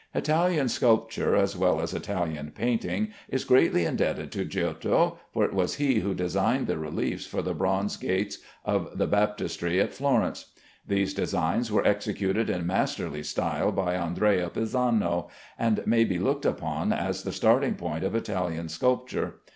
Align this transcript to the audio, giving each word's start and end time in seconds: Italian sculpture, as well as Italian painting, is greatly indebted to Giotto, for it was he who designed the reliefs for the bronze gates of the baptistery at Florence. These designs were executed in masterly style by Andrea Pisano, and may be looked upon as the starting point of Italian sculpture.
Italian 0.15 0.67
sculpture, 0.67 1.35
as 1.35 1.55
well 1.55 1.79
as 1.79 1.93
Italian 1.93 2.49
painting, 2.55 3.09
is 3.29 3.43
greatly 3.43 3.85
indebted 3.85 4.31
to 4.31 4.43
Giotto, 4.45 5.19
for 5.31 5.45
it 5.45 5.53
was 5.53 5.75
he 5.75 5.99
who 5.99 6.15
designed 6.15 6.65
the 6.65 6.79
reliefs 6.79 7.27
for 7.27 7.43
the 7.43 7.53
bronze 7.53 7.97
gates 7.97 8.39
of 8.65 8.97
the 8.97 9.05
baptistery 9.05 9.79
at 9.79 9.93
Florence. 9.93 10.53
These 10.87 11.13
designs 11.13 11.71
were 11.71 11.85
executed 11.85 12.49
in 12.49 12.65
masterly 12.65 13.21
style 13.21 13.71
by 13.71 13.93
Andrea 13.95 14.49
Pisano, 14.49 15.29
and 15.59 15.83
may 15.85 16.03
be 16.03 16.17
looked 16.17 16.45
upon 16.47 16.91
as 16.91 17.21
the 17.21 17.31
starting 17.31 17.75
point 17.75 18.03
of 18.03 18.15
Italian 18.15 18.69
sculpture. 18.69 19.35